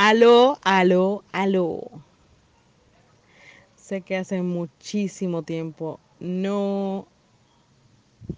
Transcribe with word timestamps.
Aló, 0.00 0.56
aló, 0.62 1.24
aló. 1.32 1.80
Sé 3.74 4.00
que 4.02 4.16
hace 4.16 4.42
muchísimo 4.42 5.42
tiempo 5.42 5.98
no 6.20 7.08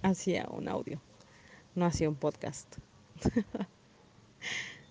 hacía 0.00 0.46
un 0.50 0.70
audio, 0.70 1.02
no 1.74 1.84
hacía 1.84 2.08
un 2.08 2.14
podcast. 2.14 2.76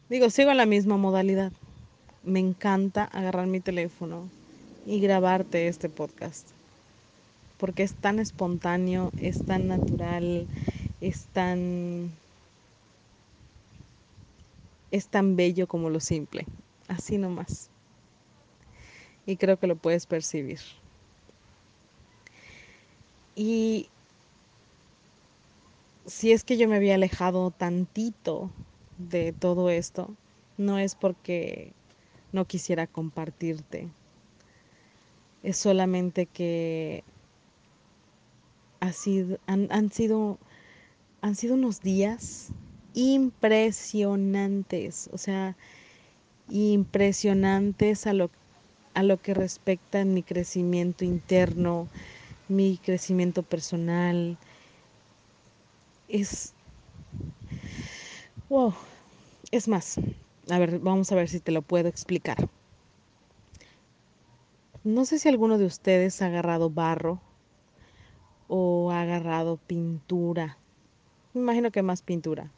Digo, 0.10 0.30
sigo 0.30 0.52
en 0.52 0.58
la 0.58 0.68
misma 0.68 0.98
modalidad. 0.98 1.54
Me 2.22 2.40
encanta 2.40 3.06
agarrar 3.06 3.48
mi 3.48 3.62
teléfono 3.62 4.30
y 4.86 5.00
grabarte 5.00 5.70
este 5.70 5.90
podcast. 5.90 6.52
Porque 7.58 7.82
es 7.82 7.96
tan 7.96 8.20
espontáneo, 8.20 9.12
es 9.18 9.42
tan 9.42 9.68
natural, 9.68 10.48
es 11.02 11.30
tan 11.34 12.12
es 14.92 15.08
tan 15.08 15.36
bello 15.36 15.68
como 15.68 15.90
lo 15.90 16.00
simple, 16.00 16.46
así 16.88 17.18
nomás. 17.18 17.70
Y 19.26 19.38
creo 19.38 19.60
que 19.60 19.68
lo 19.68 19.76
puedes 19.76 20.06
percibir. 20.06 20.60
Y 23.36 23.90
si 26.06 26.32
es 26.32 26.44
que 26.44 26.58
yo 26.58 26.68
me 26.68 26.76
había 26.76 26.96
alejado 26.96 27.52
tantito 27.52 28.50
de 28.98 29.32
todo 29.32 29.70
esto, 29.70 30.16
no 30.58 30.78
es 30.78 30.96
porque 30.96 31.74
no 32.32 32.46
quisiera 32.46 32.88
compartirte. 32.88 33.90
Es 35.44 35.58
solamente 35.58 36.26
que 36.26 37.04
ha 38.80 38.92
sido, 38.92 39.40
han, 39.48 39.92
sido, 39.92 40.38
han 41.22 41.36
sido 41.36 41.54
unos 41.54 41.82
días 41.82 42.52
impresionantes, 42.94 45.10
o 45.14 45.18
sea, 45.18 45.56
impresionantes 46.50 48.08
a 48.08 48.14
lo, 48.14 48.32
a 48.94 49.04
lo 49.04 49.22
que 49.22 49.34
respecta 49.34 50.02
en 50.02 50.14
mi 50.14 50.24
crecimiento 50.24 51.06
interno, 51.06 51.88
mi 52.48 52.78
crecimiento 52.80 53.44
personal. 53.44 54.38
Es, 56.10 56.54
wow, 58.50 58.74
es 59.52 59.68
más, 59.68 59.96
a 60.50 60.60
ver, 60.60 60.80
vamos 60.80 61.12
a 61.12 61.16
ver 61.16 61.30
si 61.30 61.40
te 61.40 61.52
lo 61.52 61.62
puedo 61.62 61.88
explicar. 61.88 62.50
No 64.84 65.06
sé 65.06 65.20
si 65.20 65.30
alguno 65.30 65.58
de 65.58 65.66
ustedes 65.66 66.22
ha 66.22 66.26
agarrado 66.26 66.70
barro 66.70 67.22
o 68.48 68.92
ha 68.92 69.02
agarrado 69.02 69.58
pintura. 69.58 70.58
Me 71.34 71.42
imagino 71.42 71.72
que 71.72 71.84
más 71.84 72.02
pintura 72.02 72.52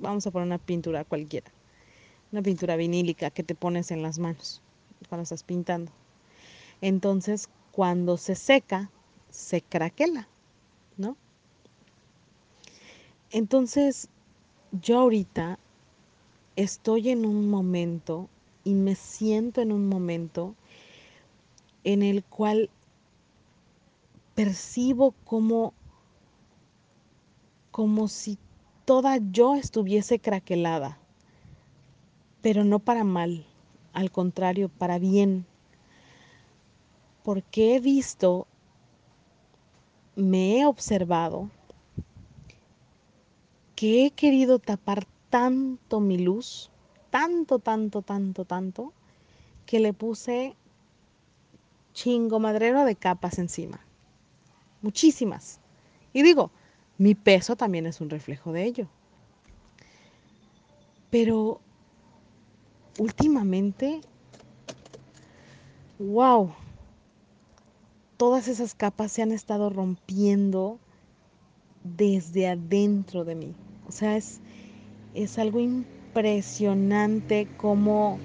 vamos 0.00 0.26
a 0.26 0.30
poner 0.30 0.46
una 0.46 0.58
pintura 0.58 1.04
cualquiera, 1.04 1.50
una 2.32 2.42
pintura 2.42 2.76
vinílica 2.76 3.30
que 3.30 3.42
te 3.42 3.54
pones 3.54 3.90
en 3.90 4.02
las 4.02 4.18
manos 4.18 4.62
cuando 5.08 5.22
estás 5.22 5.44
pintando. 5.44 5.92
Entonces, 6.80 7.48
cuando 7.72 8.16
se 8.16 8.34
seca, 8.34 8.90
se 9.30 9.62
craquela, 9.62 10.28
¿no? 10.96 11.16
Entonces, 13.30 14.08
yo 14.72 14.98
ahorita 14.98 15.58
estoy 16.56 17.10
en 17.10 17.26
un 17.26 17.48
momento 17.48 18.28
y 18.64 18.74
me 18.74 18.94
siento 18.94 19.60
en 19.60 19.72
un 19.72 19.88
momento 19.88 20.54
en 21.84 22.02
el 22.02 22.24
cual 22.24 22.70
percibo 24.34 25.14
como 25.24 25.72
como 27.70 28.08
si 28.08 28.36
toda 28.90 29.18
yo 29.30 29.54
estuviese 29.54 30.18
craquelada, 30.18 30.98
pero 32.42 32.64
no 32.64 32.80
para 32.80 33.04
mal, 33.04 33.46
al 33.92 34.10
contrario, 34.10 34.68
para 34.68 34.98
bien, 34.98 35.46
porque 37.22 37.76
he 37.76 37.78
visto, 37.78 38.48
me 40.16 40.58
he 40.58 40.66
observado, 40.66 41.50
que 43.76 44.06
he 44.06 44.10
querido 44.10 44.58
tapar 44.58 45.06
tanto 45.28 46.00
mi 46.00 46.18
luz, 46.18 46.72
tanto, 47.10 47.60
tanto, 47.60 48.02
tanto, 48.02 48.44
tanto, 48.44 48.92
que 49.66 49.78
le 49.78 49.92
puse 49.92 50.56
chingo 51.92 52.40
madrero 52.40 52.84
de 52.84 52.96
capas 52.96 53.38
encima. 53.38 53.86
Muchísimas. 54.82 55.60
Y 56.12 56.22
digo, 56.24 56.50
mi 57.00 57.14
peso 57.14 57.56
también 57.56 57.86
es 57.86 58.02
un 58.02 58.10
reflejo 58.10 58.52
de 58.52 58.64
ello. 58.64 58.86
Pero 61.08 61.58
últimamente, 62.98 64.02
wow, 65.98 66.52
todas 68.18 68.48
esas 68.48 68.74
capas 68.74 69.12
se 69.12 69.22
han 69.22 69.32
estado 69.32 69.70
rompiendo 69.70 70.78
desde 71.82 72.48
adentro 72.48 73.24
de 73.24 73.34
mí. 73.34 73.54
O 73.86 73.92
sea, 73.92 74.18
es, 74.18 74.42
es 75.14 75.38
algo 75.38 75.58
impresionante 75.58 77.48
cómo, 77.56 78.20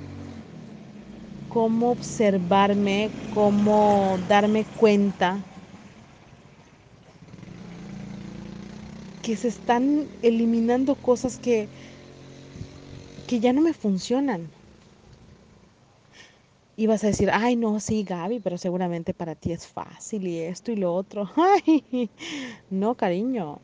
cómo 1.48 1.92
observarme, 1.92 3.10
cómo 3.30 4.18
darme 4.28 4.66
cuenta 4.78 5.46
que 9.26 9.36
se 9.36 9.48
están 9.48 10.08
eliminando 10.22 10.94
cosas 10.94 11.40
que, 11.40 11.68
que 13.26 13.40
ya 13.40 13.54
no 13.54 13.62
me 13.62 13.74
funcionan. 13.74 14.48
Y 16.78 16.86
vas 16.86 17.04
a 17.04 17.08
decir, 17.08 17.32
ay, 17.34 17.56
no, 17.56 17.80
sí, 17.80 18.04
Gaby, 18.04 18.40
pero 18.40 18.60
seguramente 18.60 19.16
para 19.16 19.34
ti 19.34 19.52
es 19.52 19.66
fácil 19.66 20.28
y 20.28 20.42
esto 20.42 20.72
y 20.72 20.76
lo 20.76 20.94
otro. 20.94 21.28
Ay, 21.38 22.10
no, 22.70 22.94
cariño. 22.94 23.58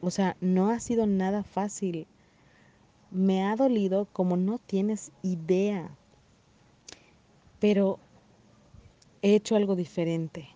O 0.00 0.10
sea, 0.10 0.34
no 0.40 0.70
ha 0.70 0.80
sido 0.80 1.06
nada 1.06 1.42
fácil. 1.42 2.06
Me 3.10 3.42
ha 3.42 3.56
dolido 3.56 4.06
como 4.14 4.38
no 4.38 4.58
tienes 4.58 5.10
idea. 5.22 5.90
Pero 7.60 7.98
he 9.20 9.34
hecho 9.34 9.56
algo 9.56 9.76
diferente. 9.76 10.48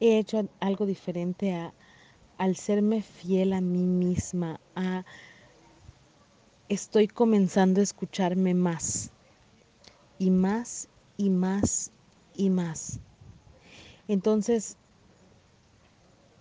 He 0.00 0.18
hecho 0.18 0.48
algo 0.60 0.86
diferente 0.86 1.52
a, 1.52 1.74
al 2.38 2.56
serme 2.56 3.02
fiel 3.02 3.52
a 3.52 3.60
mí 3.60 3.84
misma, 3.84 4.60
estoy 6.68 7.08
comenzando 7.08 7.80
a 7.80 7.84
escucharme 7.84 8.54
más 8.54 9.10
y 10.18 10.30
más 10.30 10.88
y 11.16 11.30
más 11.30 11.92
y 12.36 12.50
más. 12.50 13.00
Entonces, 14.08 14.76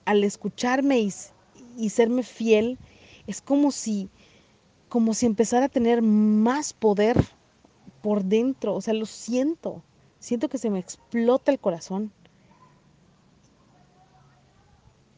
al 0.05 0.23
escucharme 0.23 0.99
y, 0.99 1.13
y, 1.77 1.89
serme 1.89 2.23
fiel, 2.23 2.77
es 3.27 3.41
como 3.41 3.71
si, 3.71 4.09
como 4.89 5.13
si 5.13 5.25
empezara 5.25 5.67
a 5.67 5.69
tener 5.69 6.01
más 6.01 6.73
poder 6.73 7.17
por 8.01 8.23
dentro. 8.23 8.75
O 8.75 8.81
sea, 8.81 8.93
lo 8.93 9.05
siento. 9.05 9.81
Siento 10.19 10.49
que 10.49 10.57
se 10.57 10.69
me 10.69 10.79
explota 10.79 11.51
el 11.51 11.59
corazón. 11.59 12.11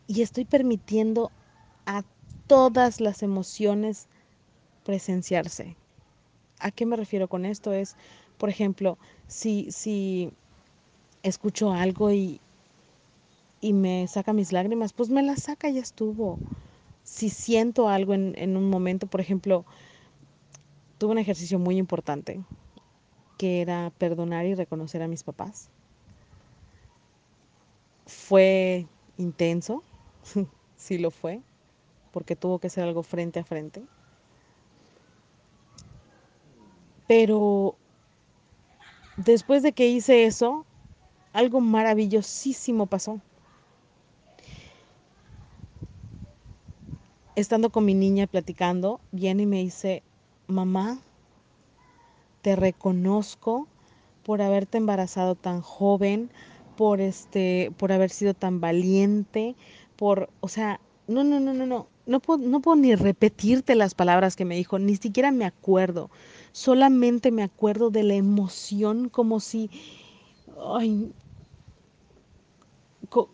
Y 0.08 0.22
estoy 0.22 0.46
permitiendo 0.46 1.34
a 1.86 2.04
todas 2.48 3.02
las 3.02 3.24
emociones 3.24 4.10
presenciarse. 4.84 5.78
¿A 6.60 6.72
qué 6.72 6.86
me 6.88 6.98
refiero 6.98 7.28
con 7.30 7.46
esto? 7.46 7.74
Es, 7.74 7.98
por 8.38 8.50
ejemplo, 8.50 9.00
si, 9.28 9.72
si 9.72 10.34
escucho 11.24 11.72
algo 11.74 12.12
y, 12.12 12.42
y 13.60 13.74
me 13.74 14.08
saca 14.08 14.34
mis 14.34 14.52
lágrimas, 14.52 14.94
pues 14.94 15.10
me 15.10 15.24
las 15.24 15.44
saca 15.44 15.70
y 15.70 15.76
ya 15.76 15.82
estuvo. 15.82 16.42
Si 17.04 17.30
siento 17.30 17.90
algo 17.90 18.14
en, 18.14 18.34
en 18.38 18.58
un 18.58 18.70
momento, 18.70 19.08
por 19.08 19.22
ejemplo, 19.22 19.66
tuve 20.98 21.12
un 21.14 21.18
ejercicio 21.20 21.58
muy 21.60 21.78
importante 21.78 22.44
que 23.38 23.62
era 23.62 23.92
perdonar 23.98 24.46
y 24.48 24.56
reconocer 24.56 25.02
a 25.04 25.08
mis 25.10 25.24
papás. 25.24 25.72
Fue 28.08 28.88
intenso, 29.18 29.86
sí 30.76 30.98
lo 30.98 31.10
fue, 31.12 31.44
porque 32.12 32.36
tuvo 32.36 32.60
que 32.60 32.70
ser 32.70 32.86
algo 32.86 33.04
frente 33.04 33.40
a 33.40 33.46
frente. 33.46 33.88
Pero 37.08 37.80
después 39.18 39.62
de 39.64 39.74
que 39.74 39.88
hice 39.90 40.24
eso, 40.26 40.68
algo 41.34 41.62
maravillosísimo 41.62 42.88
pasó. 42.88 43.22
Estando 47.36 47.70
con 47.72 47.86
mi 47.86 47.94
niña 47.94 48.28
platicando, 48.28 49.00
viene 49.12 49.44
y 49.44 49.46
me 49.46 49.60
dice, 49.60 50.04
mamá, 50.48 51.02
te 52.42 52.56
reconozco 52.56 53.70
por 54.24 54.42
haberte 54.42 54.78
embarazado 54.78 55.36
tan 55.36 55.62
joven, 55.62 56.32
por 56.76 57.02
este, 57.02 57.72
por 57.78 57.92
haber 57.92 58.10
sido 58.10 58.34
tan 58.34 58.60
valiente, 58.62 59.56
por, 59.96 60.30
o 60.42 60.48
sea, 60.48 60.80
no, 61.08 61.24
no, 61.24 61.40
no, 61.40 61.54
no, 61.54 61.66
no, 61.66 61.88
no 62.06 62.20
puedo, 62.20 62.40
no 62.48 62.62
puedo 62.62 62.76
ni 62.78 62.96
repetirte 62.96 63.76
las 63.76 63.94
palabras 63.96 64.36
que 64.36 64.46
me 64.46 64.56
dijo, 64.56 64.80
ni 64.80 64.96
siquiera 64.96 65.32
me 65.32 65.46
acuerdo. 65.46 66.10
Solamente 66.52 67.32
me 67.32 67.44
acuerdo 67.44 67.90
de 67.92 68.04
la 68.04 68.16
emoción 68.16 69.10
como 69.10 69.40
si, 69.40 69.70
ay, 70.58 71.14
co- 73.10 73.30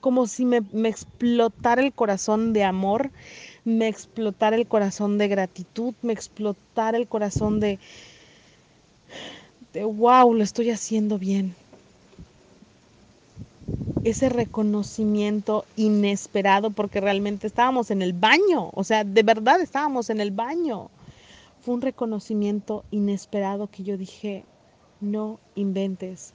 como 0.00 0.26
si 0.26 0.44
me, 0.44 0.60
me 0.72 0.88
explotara 0.88 1.82
el 1.82 1.92
corazón 1.92 2.52
de 2.52 2.64
amor, 2.64 3.10
me 3.64 3.88
explotara 3.88 4.56
el 4.56 4.68
corazón 4.68 5.18
de 5.18 5.28
gratitud, 5.28 5.94
me 6.02 6.12
explotara 6.12 6.96
el 6.98 7.08
corazón 7.08 7.60
de, 7.60 7.80
de 9.72 9.84
wow, 9.84 10.32
lo 10.34 10.42
estoy 10.42 10.70
haciendo 10.70 11.18
bien. 11.18 11.54
Ese 14.06 14.28
reconocimiento 14.28 15.64
inesperado 15.74 16.70
porque 16.70 17.00
realmente 17.00 17.48
estábamos 17.48 17.90
en 17.90 18.02
el 18.02 18.12
baño, 18.12 18.70
o 18.72 18.84
sea, 18.84 19.02
de 19.02 19.24
verdad 19.24 19.60
estábamos 19.60 20.10
en 20.10 20.20
el 20.20 20.30
baño. 20.30 20.90
Fue 21.62 21.74
un 21.74 21.80
reconocimiento 21.80 22.84
inesperado 22.92 23.66
que 23.66 23.82
yo 23.82 23.96
dije, 23.96 24.44
no 25.00 25.40
inventes. 25.56 26.34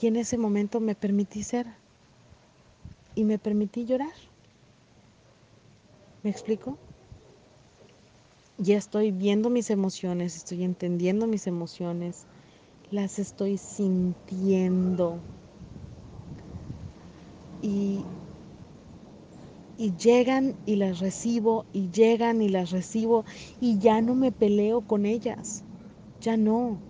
Y 0.00 0.06
en 0.06 0.14
ese 0.14 0.38
momento 0.38 0.78
me 0.78 0.94
permití 0.94 1.42
ser 1.42 1.66
y 3.16 3.24
me 3.24 3.38
permití 3.38 3.84
llorar. 3.84 4.14
¿Me 6.22 6.30
explico? 6.30 6.78
Ya 8.58 8.78
estoy 8.78 9.10
viendo 9.10 9.50
mis 9.50 9.68
emociones, 9.68 10.36
estoy 10.36 10.62
entendiendo 10.62 11.26
mis 11.26 11.48
emociones, 11.48 12.24
las 12.92 13.18
estoy 13.18 13.58
sintiendo. 13.58 15.18
Y, 17.62 18.08
y 19.76 19.94
llegan 19.96 20.56
y 20.64 20.76
las 20.76 20.98
recibo, 21.00 21.66
y 21.72 21.90
llegan 21.90 22.40
y 22.40 22.48
las 22.48 22.70
recibo, 22.70 23.26
y 23.60 23.78
ya 23.78 24.00
no 24.00 24.14
me 24.14 24.32
peleo 24.32 24.80
con 24.80 25.04
ellas. 25.04 25.66
Ya 26.20 26.36
no. 26.38 26.84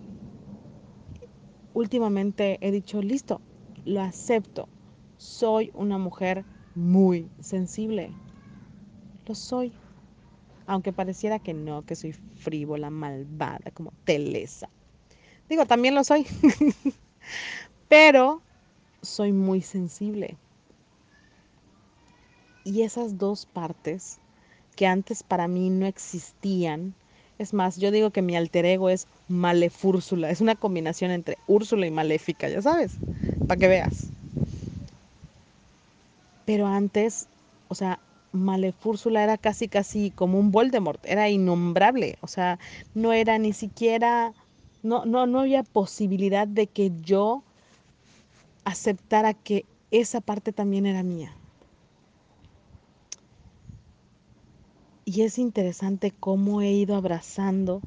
Últimamente 1.73 2.57
he 2.61 2.71
dicho, 2.71 3.01
listo, 3.03 3.43
lo 3.83 4.01
acepto. 4.01 4.69
Soy 5.17 5.69
una 5.75 5.99
mujer 5.99 6.47
muy 6.73 7.31
sensible. 7.39 8.17
Lo 9.25 9.35
soy. 9.35 9.75
Aunque 10.67 10.93
pareciera 10.93 11.39
que 11.39 11.53
no, 11.53 11.83
que 11.83 11.95
soy 11.95 12.13
frívola, 12.13 12.89
malvada, 12.91 13.71
como 13.73 13.93
Telesa. 14.05 14.71
Digo, 15.49 15.65
también 15.67 15.95
lo 15.95 16.03
soy. 16.03 16.27
Pero 17.87 18.43
soy 19.01 19.33
muy 19.33 19.61
sensible. 19.61 20.39
Y 22.63 22.81
esas 22.83 23.17
dos 23.17 23.45
partes 23.45 24.19
que 24.75 24.87
antes 24.87 25.23
para 25.23 25.47
mí 25.47 25.69
no 25.69 25.85
existían, 25.85 26.95
es 27.37 27.53
más, 27.53 27.77
yo 27.77 27.91
digo 27.91 28.11
que 28.11 28.21
mi 28.21 28.35
alter 28.35 28.65
ego 28.65 28.89
es 28.89 29.07
malefúrsula, 29.27 30.29
es 30.29 30.41
una 30.41 30.55
combinación 30.55 31.11
entre 31.11 31.37
Úrsula 31.47 31.85
y 31.85 31.91
maléfica, 31.91 32.49
ya 32.49 32.61
sabes, 32.61 32.99
para 33.47 33.59
que 33.59 33.67
veas. 33.67 34.13
Pero 36.45 36.67
antes, 36.67 37.27
o 37.67 37.75
sea, 37.75 37.99
Malefúrsula 38.31 39.23
era 39.23 39.37
casi 39.37 39.67
casi 39.69 40.11
como 40.11 40.39
un 40.39 40.51
Voldemort, 40.51 41.05
era 41.05 41.29
innombrable, 41.29 42.17
o 42.21 42.27
sea, 42.27 42.59
no 42.93 43.13
era 43.13 43.37
ni 43.37 43.53
siquiera, 43.53 44.33
no, 44.81 45.05
no, 45.05 45.27
no 45.27 45.41
había 45.41 45.63
posibilidad 45.63 46.47
de 46.47 46.67
que 46.67 46.91
yo 47.01 47.43
aceptara 48.65 49.33
que 49.33 49.65
esa 49.91 50.19
parte 50.21 50.51
también 50.53 50.85
era 50.85 51.03
mía. 51.03 51.42
Y 55.05 55.21
es 55.21 55.37
interesante 55.37 56.11
cómo 56.19 56.61
he 56.61 56.71
ido 56.73 56.95
abrazando 56.97 57.81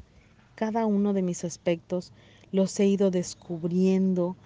cada 0.55 0.85
uno 0.87 1.13
de 1.13 1.21
mis 1.21 1.43
aspectos, 1.43 2.11
los 2.51 2.79
he 2.79 2.87
ido 2.87 3.11
descubriendo 3.11 4.37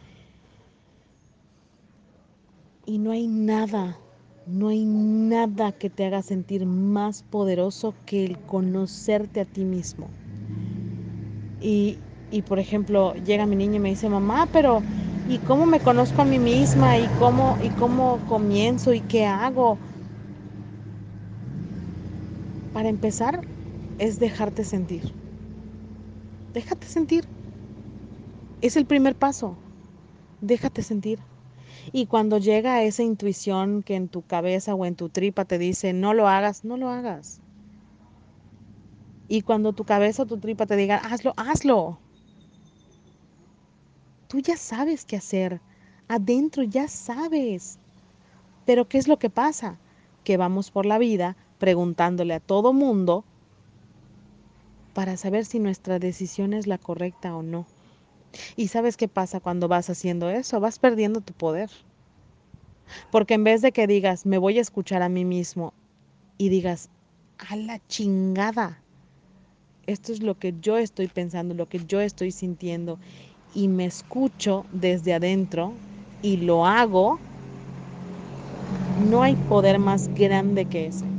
y 2.85 2.99
no 2.99 3.09
hay 3.09 3.25
nada, 3.27 3.99
no 4.45 4.67
hay 4.67 4.85
nada 4.85 5.71
que 5.71 5.89
te 5.89 6.05
haga 6.05 6.21
sentir 6.21 6.67
más 6.67 7.23
poderoso 7.23 7.95
que 8.05 8.23
el 8.23 8.37
conocerte 8.39 9.39
a 9.41 9.45
ti 9.45 9.65
mismo. 9.65 10.13
Y, 11.59 12.01
y 12.29 12.41
por 12.41 12.59
ejemplo, 12.59 13.13
llega 13.13 13.45
mi 13.45 13.55
niño 13.55 13.75
y 13.75 13.79
me 13.79 13.89
dice, 13.89 14.09
mamá, 14.09 14.47
pero 14.51 14.83
¿y 15.25 15.39
cómo 15.39 15.65
me 15.65 15.79
conozco 15.81 16.21
a 16.21 16.25
mí 16.25 16.39
misma? 16.39 16.97
¿Y 16.97 17.09
cómo, 17.09 17.57
y 17.59 17.71
cómo 17.71 18.21
comienzo? 18.25 18.93
¿Y 18.93 19.01
qué 19.01 19.25
hago? 19.25 19.79
Para 22.71 22.89
empezar, 22.89 23.41
es 23.97 24.17
dejarte 24.19 24.63
sentir. 24.63 25.03
Déjate 26.53 26.87
sentir. 26.87 27.25
Es 28.61 28.77
el 28.77 28.85
primer 28.85 29.15
paso. 29.15 29.57
Déjate 30.39 30.81
sentir. 30.83 31.19
Y 31.91 32.05
cuando 32.07 32.37
llega 32.37 32.83
esa 32.83 33.03
intuición 33.03 33.83
que 33.83 33.95
en 33.95 34.07
tu 34.09 34.23
cabeza 34.23 34.75
o 34.75 34.85
en 34.85 34.95
tu 34.95 35.09
tripa 35.09 35.45
te 35.45 35.57
dice, 35.57 35.93
no 35.93 36.13
lo 36.13 36.27
hagas, 36.27 36.63
no 36.63 36.77
lo 36.77 36.89
hagas. 36.89 37.41
Y 39.27 39.41
cuando 39.41 39.73
tu 39.73 39.85
cabeza 39.85 40.23
o 40.23 40.25
tu 40.25 40.39
tripa 40.39 40.65
te 40.65 40.75
diga, 40.75 40.97
hazlo, 40.97 41.33
hazlo. 41.37 41.99
Tú 44.27 44.39
ya 44.39 44.57
sabes 44.57 45.05
qué 45.05 45.17
hacer. 45.17 45.61
Adentro 46.07 46.63
ya 46.63 46.87
sabes. 46.87 47.79
Pero 48.65 48.87
¿qué 48.87 48.97
es 48.97 49.07
lo 49.07 49.19
que 49.19 49.29
pasa? 49.29 49.81
Que 50.23 50.37
vamos 50.37 50.71
por 50.71 50.85
la 50.85 50.97
vida 50.97 51.37
preguntándole 51.61 52.33
a 52.33 52.39
todo 52.39 52.73
mundo 52.73 53.23
para 54.95 55.15
saber 55.15 55.45
si 55.45 55.59
nuestra 55.59 55.99
decisión 55.99 56.53
es 56.53 56.65
la 56.65 56.79
correcta 56.79 57.35
o 57.35 57.43
no. 57.43 57.67
¿Y 58.55 58.69
sabes 58.69 58.97
qué 58.97 59.07
pasa 59.07 59.39
cuando 59.39 59.67
vas 59.67 59.87
haciendo 59.91 60.31
eso? 60.31 60.59
Vas 60.59 60.79
perdiendo 60.79 61.21
tu 61.21 61.33
poder. 61.33 61.69
Porque 63.11 63.35
en 63.35 63.43
vez 63.43 63.61
de 63.61 63.71
que 63.71 63.85
digas, 63.85 64.25
me 64.25 64.39
voy 64.39 64.57
a 64.57 64.61
escuchar 64.61 65.03
a 65.03 65.09
mí 65.09 65.23
mismo 65.23 65.71
y 66.39 66.49
digas, 66.49 66.89
a 67.37 67.55
la 67.55 67.79
chingada, 67.87 68.81
esto 69.85 70.13
es 70.13 70.23
lo 70.23 70.33
que 70.33 70.55
yo 70.61 70.79
estoy 70.79 71.09
pensando, 71.09 71.53
lo 71.53 71.67
que 71.67 71.79
yo 71.85 72.01
estoy 72.01 72.31
sintiendo, 72.31 72.97
y 73.53 73.67
me 73.67 73.85
escucho 73.85 74.65
desde 74.71 75.13
adentro 75.13 75.75
y 76.23 76.37
lo 76.37 76.65
hago, 76.65 77.19
no 79.11 79.21
hay 79.21 79.35
poder 79.35 79.77
más 79.77 80.09
grande 80.15 80.65
que 80.65 80.87
ese. 80.87 81.10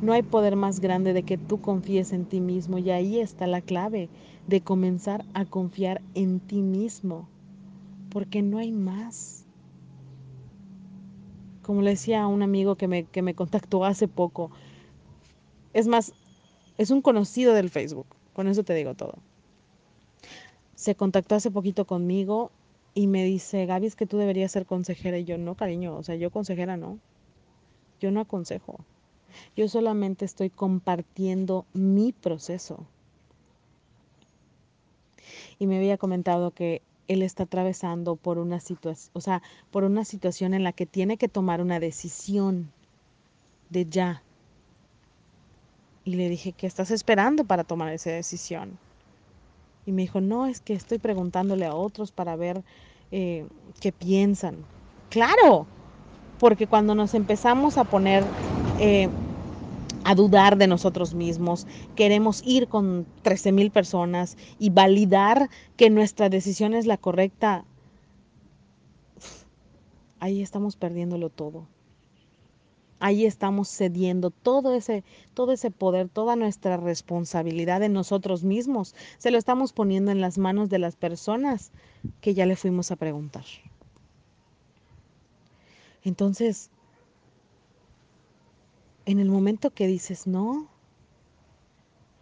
No 0.00 0.12
hay 0.12 0.22
poder 0.22 0.56
más 0.56 0.80
grande 0.80 1.12
de 1.12 1.22
que 1.22 1.38
tú 1.38 1.60
confíes 1.60 2.12
en 2.12 2.24
ti 2.26 2.40
mismo 2.40 2.78
y 2.78 2.90
ahí 2.90 3.20
está 3.20 3.46
la 3.46 3.60
clave 3.60 4.08
de 4.46 4.60
comenzar 4.60 5.24
a 5.34 5.44
confiar 5.44 6.02
en 6.14 6.40
ti 6.40 6.56
mismo, 6.56 7.28
porque 8.10 8.42
no 8.42 8.58
hay 8.58 8.72
más. 8.72 9.44
Como 11.62 11.80
le 11.80 11.90
decía 11.90 12.22
a 12.22 12.26
un 12.26 12.42
amigo 12.42 12.76
que 12.76 12.88
me, 12.88 13.04
que 13.04 13.22
me 13.22 13.34
contactó 13.34 13.84
hace 13.84 14.06
poco, 14.08 14.50
es 15.72 15.86
más, 15.86 16.12
es 16.76 16.90
un 16.90 17.00
conocido 17.00 17.54
del 17.54 17.70
Facebook, 17.70 18.06
con 18.34 18.48
eso 18.48 18.62
te 18.62 18.74
digo 18.74 18.94
todo. 18.94 19.14
Se 20.74 20.94
contactó 20.94 21.34
hace 21.34 21.50
poquito 21.50 21.86
conmigo 21.86 22.50
y 22.94 23.06
me 23.06 23.24
dice, 23.24 23.66
Gaby, 23.66 23.86
es 23.86 23.96
que 23.96 24.06
tú 24.06 24.18
deberías 24.18 24.52
ser 24.52 24.66
consejera. 24.66 25.18
Y 25.18 25.24
yo, 25.24 25.38
no, 25.38 25.54
cariño, 25.56 25.96
o 25.96 26.02
sea, 26.02 26.14
yo 26.14 26.30
consejera 26.30 26.76
no. 26.76 26.98
Yo 28.00 28.10
no 28.10 28.20
aconsejo. 28.20 28.84
Yo 29.56 29.68
solamente 29.68 30.24
estoy 30.24 30.50
compartiendo 30.50 31.64
mi 31.72 32.12
proceso. 32.12 32.84
Y 35.58 35.66
me 35.66 35.78
había 35.78 35.98
comentado 35.98 36.50
que 36.50 36.82
él 37.08 37.22
está 37.22 37.44
atravesando 37.44 38.16
por 38.16 38.38
una 38.38 38.60
situación, 38.60 39.10
o 39.14 39.20
sea, 39.20 39.42
por 39.70 39.84
una 39.84 40.04
situación 40.04 40.54
en 40.54 40.64
la 40.64 40.72
que 40.72 40.86
tiene 40.86 41.16
que 41.16 41.28
tomar 41.28 41.60
una 41.60 41.80
decisión 41.80 42.70
de 43.70 43.86
ya. 43.86 44.22
Y 46.04 46.16
le 46.16 46.28
dije, 46.28 46.52
¿qué 46.52 46.66
estás 46.66 46.90
esperando 46.90 47.44
para 47.44 47.64
tomar 47.64 47.92
esa 47.92 48.10
decisión? 48.10 48.78
Y 49.86 49.92
me 49.92 50.02
dijo, 50.02 50.20
no, 50.20 50.46
es 50.46 50.60
que 50.60 50.74
estoy 50.74 50.98
preguntándole 50.98 51.66
a 51.66 51.74
otros 51.74 52.10
para 52.10 52.36
ver 52.36 52.62
eh, 53.10 53.46
qué 53.80 53.92
piensan. 53.92 54.56
Claro, 55.10 55.66
porque 56.38 56.66
cuando 56.66 56.94
nos 56.94 57.14
empezamos 57.14 57.78
a 57.78 57.84
poner 57.84 58.24
eh, 58.80 59.08
a 60.04 60.14
dudar 60.14 60.56
de 60.58 60.66
nosotros 60.66 61.14
mismos, 61.14 61.66
queremos 61.96 62.42
ir 62.44 62.68
con 62.68 63.06
13 63.22 63.52
mil 63.52 63.70
personas 63.70 64.36
y 64.58 64.70
validar 64.70 65.48
que 65.76 65.90
nuestra 65.90 66.28
decisión 66.28 66.74
es 66.74 66.86
la 66.86 66.98
correcta, 66.98 67.64
ahí 70.20 70.42
estamos 70.42 70.76
perdiéndolo 70.76 71.30
todo. 71.30 71.66
Ahí 73.00 73.26
estamos 73.26 73.68
cediendo 73.68 74.30
todo 74.30 74.74
ese, 74.74 75.04
todo 75.34 75.52
ese 75.52 75.70
poder, 75.70 76.08
toda 76.08 76.36
nuestra 76.36 76.78
responsabilidad 76.78 77.82
en 77.82 77.92
nosotros 77.92 78.44
mismos. 78.44 78.94
Se 79.18 79.30
lo 79.30 79.36
estamos 79.36 79.74
poniendo 79.74 80.10
en 80.10 80.22
las 80.22 80.38
manos 80.38 80.70
de 80.70 80.78
las 80.78 80.96
personas 80.96 81.70
que 82.22 82.32
ya 82.32 82.46
le 82.46 82.56
fuimos 82.56 82.90
a 82.90 82.96
preguntar. 82.96 83.44
Entonces, 86.02 86.70
en 89.06 89.20
el 89.20 89.28
momento 89.28 89.70
que 89.70 89.86
dices 89.86 90.26
no, 90.26 90.68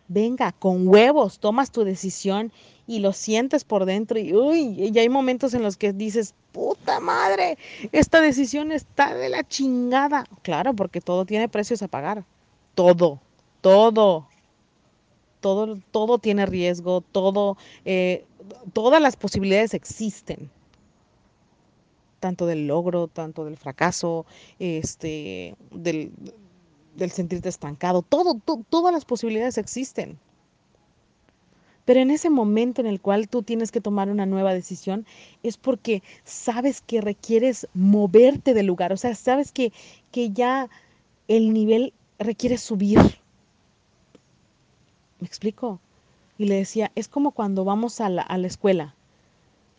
venga, 0.08 0.52
con 0.52 0.86
huevos, 0.86 1.38
tomas 1.38 1.70
tu 1.70 1.84
decisión 1.84 2.52
y 2.86 2.98
lo 2.98 3.12
sientes 3.12 3.64
por 3.64 3.84
dentro 3.84 4.18
y 4.18 4.34
uy, 4.34 4.90
y 4.92 4.98
hay 4.98 5.08
momentos 5.08 5.54
en 5.54 5.62
los 5.62 5.76
que 5.76 5.92
dices, 5.92 6.34
puta 6.52 7.00
madre, 7.00 7.56
esta 7.92 8.20
decisión 8.20 8.72
está 8.72 9.14
de 9.14 9.28
la 9.28 9.46
chingada. 9.46 10.26
Claro, 10.42 10.74
porque 10.74 11.00
todo 11.00 11.24
tiene 11.24 11.48
precios 11.48 11.82
a 11.82 11.88
pagar. 11.88 12.24
Todo, 12.74 13.20
todo, 13.60 14.28
todo, 15.40 15.78
todo 15.90 16.18
tiene 16.18 16.46
riesgo, 16.46 17.00
todo, 17.00 17.56
eh, 17.84 18.24
todas 18.72 19.00
las 19.00 19.16
posibilidades 19.16 19.74
existen. 19.74 20.50
Tanto 22.20 22.46
del 22.46 22.66
logro, 22.66 23.08
tanto 23.08 23.44
del 23.44 23.56
fracaso, 23.56 24.26
este, 24.58 25.56
del, 25.70 26.12
del 26.96 27.10
sentirte 27.10 27.48
estancado, 27.48 28.02
todas 28.02 28.92
las 28.92 29.04
posibilidades 29.04 29.58
existen. 29.58 30.18
Pero 31.84 32.00
en 32.00 32.10
ese 32.10 32.30
momento 32.30 32.80
en 32.80 32.86
el 32.86 33.00
cual 33.00 33.28
tú 33.28 33.42
tienes 33.42 33.72
que 33.72 33.80
tomar 33.80 34.08
una 34.08 34.26
nueva 34.26 34.54
decisión 34.54 35.04
es 35.42 35.56
porque 35.56 36.02
sabes 36.24 36.80
que 36.80 37.00
requieres 37.00 37.66
moverte 37.74 38.54
del 38.54 38.66
lugar, 38.66 38.92
o 38.92 38.96
sea, 38.96 39.14
sabes 39.14 39.50
que, 39.50 39.72
que 40.12 40.30
ya 40.30 40.70
el 41.26 41.52
nivel 41.52 41.92
requiere 42.18 42.56
subir. 42.58 42.98
¿Me 45.18 45.26
explico? 45.26 45.80
Y 46.38 46.46
le 46.46 46.56
decía, 46.56 46.92
es 46.94 47.08
como 47.08 47.32
cuando 47.32 47.64
vamos 47.64 48.00
a 48.00 48.08
la, 48.08 48.22
a 48.22 48.38
la 48.38 48.46
escuela. 48.46 48.94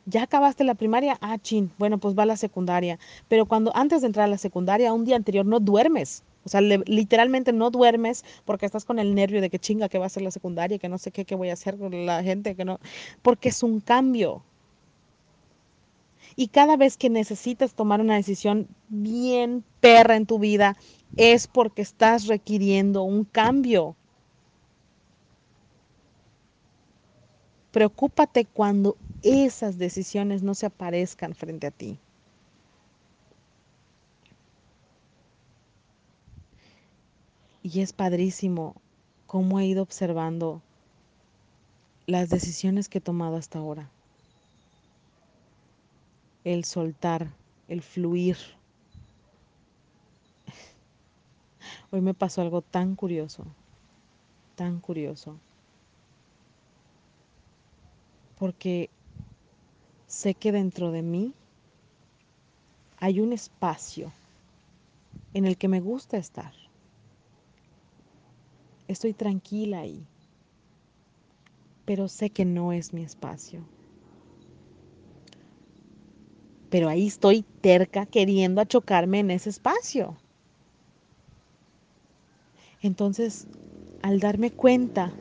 Ya 0.06 0.24
acabaste 0.24 0.66
la 0.66 0.76
primaria, 0.76 1.18
ah, 1.22 1.38
chin, 1.38 1.72
bueno, 1.78 1.98
pues 1.98 2.18
va 2.18 2.24
a 2.24 2.26
la 2.26 2.38
secundaria. 2.38 3.00
Pero 3.30 3.46
cuando 3.46 3.74
antes 3.76 4.02
de 4.02 4.08
entrar 4.08 4.26
a 4.26 4.30
la 4.30 4.38
secundaria, 4.38 4.92
un 4.92 5.06
día 5.06 5.16
anterior 5.16 5.46
no 5.46 5.62
duermes. 5.62 6.24
O 6.44 6.50
sea, 6.50 6.62
literalmente 6.62 7.54
no 7.54 7.70
duermes 7.72 8.24
porque 8.46 8.66
estás 8.66 8.86
con 8.86 9.00
el 9.00 9.16
nervio 9.16 9.42
de 9.42 9.50
que 9.50 9.60
chinga 9.60 9.90
que 9.90 9.98
va 10.00 10.06
a 10.08 10.10
ser 10.10 10.24
la 10.24 10.32
secundaria, 10.32 10.80
que 10.80 10.90
no 10.90 10.98
sé 10.98 11.12
qué, 11.12 11.26
qué 11.26 11.36
voy 11.36 11.50
a 11.50 11.54
hacer 11.54 11.78
con 11.78 12.06
la 12.06 12.24
gente, 12.24 12.56
que 12.56 12.66
no, 12.66 12.80
porque 13.22 13.50
es 13.50 13.64
un 13.64 13.80
cambio. 13.82 14.46
Y 16.36 16.50
cada 16.50 16.78
vez 16.78 16.98
que 16.98 17.10
necesitas 17.10 17.74
tomar 17.76 18.00
una 18.02 18.16
decisión 18.16 18.68
bien 18.88 19.66
perra 19.80 20.16
en 20.16 20.26
tu 20.28 20.38
vida, 20.40 20.78
es 21.16 21.48
porque 21.48 21.82
estás 21.82 22.28
requiriendo 22.28 23.04
un 23.04 23.26
cambio. 23.26 23.98
Preocúpate 27.72 28.46
cuando 28.46 29.00
esas 29.22 29.78
decisiones 29.78 30.44
no 30.44 30.56
se 30.56 30.66
aparezcan 30.68 31.36
frente 31.36 31.68
a 31.68 31.72
ti. 31.72 32.00
Y 37.66 37.80
es 37.80 37.94
padrísimo 37.94 38.76
cómo 39.26 39.58
he 39.62 39.66
ido 39.66 39.84
observando 39.84 40.62
las 42.06 42.30
decisiones 42.30 42.90
que 42.90 42.98
he 42.98 43.02
tomado 43.02 43.38
hasta 43.38 43.60
ahora. 43.60 43.90
El 46.44 46.66
soltar, 46.66 47.30
el 47.70 47.82
fluir. 47.82 48.36
Hoy 51.92 52.02
me 52.02 52.14
pasó 52.14 52.42
algo 52.42 52.62
tan 52.62 52.98
curioso, 52.98 53.46
tan 54.58 54.82
curioso, 54.82 55.40
porque 58.38 58.90
sé 60.06 60.36
que 60.36 60.52
dentro 60.52 60.92
de 60.92 61.02
mí 61.02 61.34
hay 63.00 63.22
un 63.22 63.32
espacio 63.32 64.12
en 65.34 65.46
el 65.46 65.58
que 65.58 65.70
me 65.70 65.80
gusta 65.80 66.18
estar. 66.18 66.63
Estoy 68.94 69.14
tranquila 69.14 69.80
ahí, 69.82 70.08
pero 71.86 72.10
sé 72.10 72.30
que 72.30 72.44
no 72.44 72.74
es 72.74 72.92
mi 72.92 73.04
espacio. 73.04 73.72
Pero 76.70 76.90
ahí 76.90 77.08
estoy 77.08 77.46
terca 77.62 78.06
queriendo 78.06 78.60
achocarme 78.60 79.20
en 79.20 79.32
ese 79.32 79.50
espacio. 79.50 80.18
Entonces, 82.82 83.48
al 84.02 84.20
darme 84.20 84.52
cuenta 84.52 85.20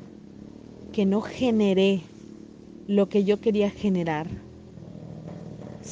que 0.93 1.07
no 1.07 1.23
generé 1.23 2.05
lo 2.87 3.09
que 3.09 3.25
yo 3.25 3.41
quería 3.41 3.71
generar, 3.71 4.47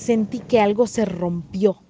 sentí 0.04 0.40
que 0.40 0.58
algo 0.58 0.86
se 0.86 1.04
rompió. 1.04 1.84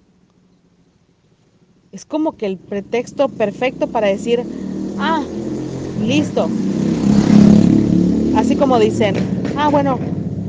Es 1.91 2.05
como 2.05 2.35
que 2.37 2.45
el 2.47 2.59
pretexto 2.59 3.29
perfecto 3.29 3.87
para 3.87 4.07
decir, 4.07 4.47
ah, 4.97 5.29
listo. 6.01 6.55
Así 8.31 8.55
como 8.55 8.79
dicen, 8.79 9.19
ah, 9.53 9.69
bueno, 9.69 10.01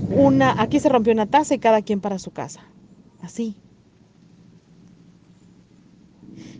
una, 0.08 0.60
aquí 0.60 0.80
se 0.80 0.88
rompió 0.88 1.12
una 1.12 1.26
taza 1.26 1.54
y 1.54 1.58
cada 1.58 1.82
quien 1.82 2.00
para 2.00 2.18
su 2.18 2.30
casa. 2.32 2.72
Así. 3.20 3.56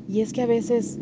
Y 0.06 0.20
es 0.20 0.32
que 0.32 0.42
a 0.42 0.46
veces, 0.46 1.00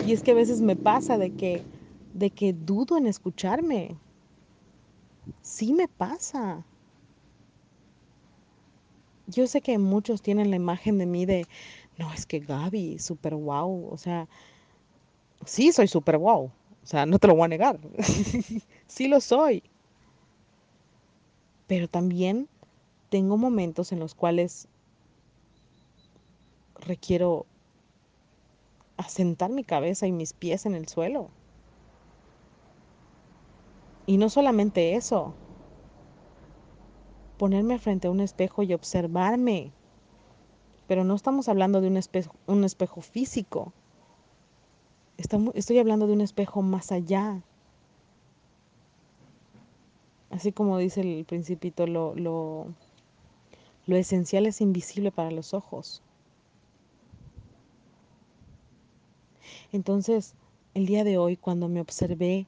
y 0.00 0.12
es 0.12 0.22
que 0.22 0.32
a 0.32 0.34
veces 0.34 0.60
me 0.60 0.76
pasa 0.76 1.18
de 1.18 1.30
que, 1.30 1.64
de 2.12 2.30
que 2.30 2.52
dudo 2.52 2.96
en 2.98 3.06
escucharme. 3.06 3.96
Sí 5.42 5.72
me 5.72 5.88
pasa. 5.88 6.64
Yo 9.26 9.46
sé 9.46 9.60
que 9.60 9.78
muchos 9.78 10.22
tienen 10.22 10.50
la 10.50 10.56
imagen 10.56 10.98
de 10.98 11.06
mí 11.06 11.26
de, 11.26 11.46
no, 11.98 12.12
es 12.12 12.26
que 12.26 12.40
Gaby, 12.40 12.98
súper 12.98 13.34
wow. 13.34 13.88
O 13.92 13.96
sea, 13.98 14.28
sí 15.44 15.72
soy 15.72 15.88
súper 15.88 16.18
wow. 16.18 16.44
O 16.44 16.86
sea, 16.86 17.06
no 17.06 17.18
te 17.18 17.26
lo 17.26 17.34
voy 17.34 17.44
a 17.44 17.48
negar. 17.48 17.78
sí 18.86 19.08
lo 19.08 19.20
soy. 19.20 19.62
Pero 21.66 21.88
también 21.88 22.48
tengo 23.10 23.36
momentos 23.36 23.92
en 23.92 24.00
los 24.00 24.14
cuales 24.14 24.68
requiero 26.80 27.46
asentar 28.96 29.50
mi 29.50 29.64
cabeza 29.64 30.06
y 30.06 30.12
mis 30.12 30.32
pies 30.32 30.66
en 30.66 30.74
el 30.74 30.88
suelo. 30.88 31.28
Y 34.06 34.16
no 34.16 34.30
solamente 34.30 34.94
eso, 34.94 35.34
ponerme 37.36 37.78
frente 37.78 38.08
a 38.08 38.10
un 38.10 38.20
espejo 38.20 38.62
y 38.62 38.74
observarme. 38.74 39.72
Pero 40.86 41.04
no 41.04 41.14
estamos 41.14 41.48
hablando 41.48 41.80
de 41.80 41.88
un 41.88 41.96
espejo, 41.96 42.34
un 42.46 42.64
espejo 42.64 43.00
físico. 43.00 43.72
Estoy 45.18 45.78
hablando 45.78 46.06
de 46.06 46.12
un 46.12 46.20
espejo 46.20 46.62
más 46.62 46.92
allá. 46.92 47.42
Así 50.30 50.52
como 50.52 50.78
dice 50.78 51.00
el 51.00 51.24
principito, 51.24 51.88
lo, 51.88 52.14
lo, 52.14 52.66
lo 53.86 53.96
esencial 53.96 54.46
es 54.46 54.60
invisible 54.60 55.10
para 55.10 55.32
los 55.32 55.54
ojos. 55.54 56.02
Entonces, 59.72 60.34
el 60.74 60.86
día 60.86 61.02
de 61.02 61.18
hoy, 61.18 61.36
cuando 61.36 61.68
me 61.68 61.80
observé 61.80 62.46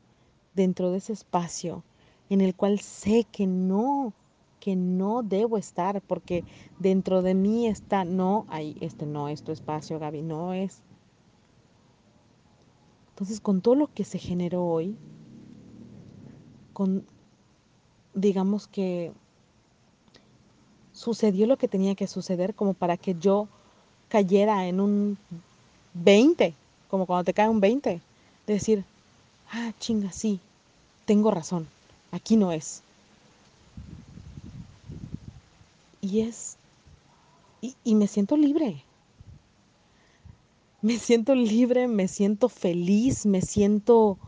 dentro 0.55 0.93
de 0.93 0.99
ese 0.99 1.13
espacio 1.13 1.83
en 2.29 2.41
el 2.41 2.55
cual 2.55 2.79
sé 2.79 3.27
que 3.33 3.49
no, 3.49 4.13
que 4.61 4.77
no 4.77 5.25
debo 5.25 5.59
estar, 5.59 6.01
porque 6.03 6.45
dentro 6.79 7.23
de 7.23 7.35
mí 7.35 7.67
está, 7.67 8.05
no, 8.05 8.47
ahí, 8.49 8.77
este 8.81 9.07
no 9.07 9.29
es 9.29 9.43
tu 9.43 9.51
espacio, 9.51 9.99
Gaby, 9.99 10.23
no 10.23 10.53
es. 10.55 10.85
Entonces, 13.21 13.41
con 13.41 13.61
todo 13.61 13.75
lo 13.75 13.93
que 13.93 14.05
se 14.05 14.19
generó 14.19 14.65
hoy, 14.65 14.97
con, 16.73 17.05
digamos 18.15 18.67
que 18.67 19.13
sucedió 20.95 21.47
lo 21.47 21.59
que 21.59 21.69
tenía 21.69 21.95
que 21.95 22.07
suceder 22.07 22.55
como 22.55 22.73
para 22.73 22.97
que 22.97 23.15
yo 23.21 23.47
cayera 24.09 24.67
en 24.69 24.81
un 24.81 25.19
20, 25.93 26.55
como 26.89 27.05
cuando 27.05 27.25
te 27.25 27.35
cae 27.35 27.51
un 27.51 27.61
20, 27.61 28.01
de 28.47 28.55
decir, 28.55 28.85
ah, 29.53 29.71
chinga, 29.79 30.11
sí, 30.13 30.41
tengo 31.05 31.31
razón, 31.31 31.67
aquí 32.13 32.37
no 32.37 32.53
es. 32.53 32.83
Y 36.01 36.21
es, 36.21 36.57
y, 37.61 37.75
y 37.85 37.95
me 37.97 38.07
siento 38.07 38.39
libre, 38.39 38.83
me 40.83 40.99
siento 40.99 41.35
libre, 41.35 41.89
me 41.89 42.09
siento 42.09 42.49
feliz, 42.49 43.27
me 43.27 43.43
siento, 43.43 44.19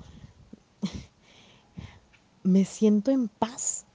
me 2.42 2.64
siento 2.64 3.11
en 3.11 3.28
paz. 3.28 3.87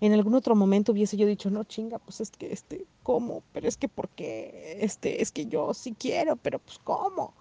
En 0.00 0.12
algún 0.12 0.34
otro 0.34 0.54
momento 0.54 0.92
hubiese 0.92 1.16
yo 1.16 1.26
dicho, 1.26 1.50
no 1.50 1.64
chinga, 1.64 1.98
pues 1.98 2.20
es 2.20 2.30
que 2.30 2.52
este, 2.52 2.86
¿cómo? 3.02 3.42
Pero 3.52 3.68
es 3.68 3.76
que 3.76 3.88
¿por 3.88 4.08
qué? 4.10 4.78
Este, 4.80 5.22
es 5.22 5.32
que 5.32 5.46
yo 5.46 5.74
sí 5.74 5.94
quiero, 5.98 6.36
pero 6.36 6.58
pues 6.58 6.78
¿cómo? 6.78 7.34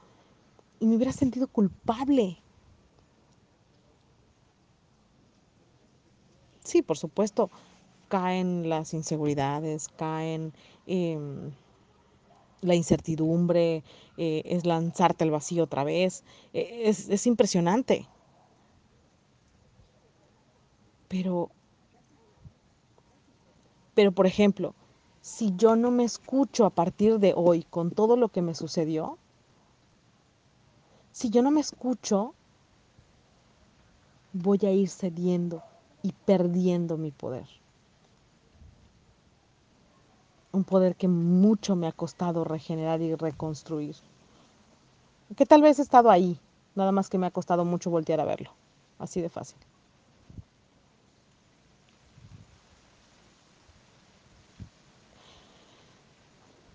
Y 0.80 0.86
me 0.88 0.96
hubiera 0.96 1.12
sentido 1.14 1.48
culpable. 1.48 2.38
Sí, 6.64 6.82
por 6.82 6.98
supuesto, 6.98 7.50
caen 8.08 8.70
las 8.70 8.94
inseguridades, 8.94 9.90
caen 9.90 10.54
eh, 10.88 11.18
la 12.62 12.76
incertidumbre, 12.76 13.84
eh, 14.18 14.44
es 14.46 14.66
lanzarte 14.66 15.24
al 15.24 15.32
vacío 15.32 15.64
otra 15.64 15.84
vez, 15.84 16.24
eh, 16.54 16.84
es, 16.86 17.10
es 17.10 17.28
impresionante. 17.28 18.08
Pero, 21.08 21.52
pero 23.94 24.12
por 24.12 24.26
ejemplo, 24.26 24.74
si 25.22 25.54
yo 25.56 25.76
no 25.76 25.92
me 25.92 26.04
escucho 26.04 26.66
a 26.66 26.70
partir 26.70 27.20
de 27.20 27.34
hoy 27.36 27.64
con 27.70 27.92
todo 27.92 28.16
lo 28.18 28.30
que 28.30 28.42
me 28.42 28.56
sucedió, 28.56 29.18
si 31.12 31.30
yo 31.30 31.42
no 31.42 31.52
me 31.52 31.62
escucho, 31.62 32.34
voy 34.34 34.60
a 34.64 34.72
ir 34.72 34.90
cediendo 34.90 35.62
y 36.02 36.14
perdiendo 36.14 36.98
mi 36.98 37.12
poder. 37.12 37.61
Un 40.54 40.64
poder 40.64 40.96
que 40.96 41.08
mucho 41.08 41.76
me 41.76 41.88
ha 41.88 41.92
costado 41.92 42.44
regenerar 42.44 43.02
y 43.02 43.16
reconstruir. 43.16 43.96
Que 45.38 45.46
tal 45.46 45.62
vez 45.62 45.80
he 45.80 45.82
estado 45.82 46.10
ahí, 46.10 46.40
nada 46.76 46.92
más 46.92 47.10
que 47.10 47.18
me 47.18 47.28
ha 47.28 47.32
costado 47.32 47.64
mucho 47.64 47.90
voltear 47.90 48.20
a 48.20 48.26
verlo. 48.26 48.52
Así 49.00 49.22
de 49.22 49.30
fácil. 49.30 49.58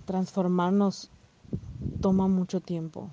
Transformarnos 0.06 1.11
toma 2.00 2.28
mucho 2.28 2.61
tiempo. 2.61 3.11